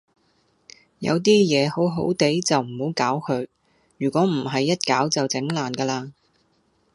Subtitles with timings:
[0.97, 3.47] 有啲嘢好好地就唔好搞佢，
[3.99, 6.11] 如果唔係一搞就整爛㗎啦